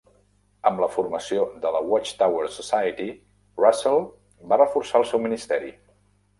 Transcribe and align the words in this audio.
Amb 0.69 0.79
la 0.83 0.87
formació 0.95 1.43
de 1.65 1.73
la 1.75 1.81
Watch 1.91 2.15
Tower 2.23 2.49
Society, 2.57 3.07
Russell 3.63 4.03
va 4.55 4.61
reforçar 4.65 5.03
el 5.05 5.11
seu 5.15 5.27
ministeri. 5.31 5.75